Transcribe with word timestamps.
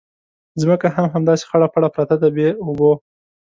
ځمکه 0.61 0.87
هم 0.95 1.05
همداسې 1.13 1.43
خړه 1.49 1.67
پړه 1.73 1.89
پرته 1.95 2.15
ده 2.21 2.29
بې 2.35 2.49
اوبو. 2.65 2.91